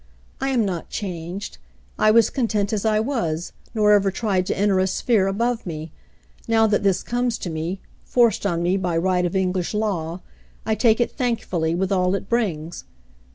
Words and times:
I 0.39 0.49
am 0.49 0.65
not 0.65 0.89
changed. 0.89 1.59
I 1.99 2.09
was 2.09 2.31
content 2.31 2.73
as 2.73 2.85
I 2.85 2.99
was, 2.99 3.53
nor 3.75 3.91
ever 3.91 4.09
tried 4.09 4.47
to 4.47 4.57
enter 4.57 4.79
a 4.79 4.87
sphere 4.87 5.27
above 5.27 5.63
me. 5.63 5.91
Now 6.47 6.65
that 6.65 6.81
this 6.81 7.03
comes 7.03 7.37
to 7.37 7.51
me— 7.51 7.81
forced 8.03 8.43
on 8.43 8.63
me 8.63 8.77
by 8.77 8.97
right 8.97 9.27
of 9.27 9.35
English 9.35 9.75
law— 9.75 10.21
I 10.65 10.73
take 10.73 10.99
it 10.99 11.11
thankfully, 11.11 11.75
with 11.75 11.91
all 11.91 12.15
it 12.15 12.27
brings. 12.29 12.83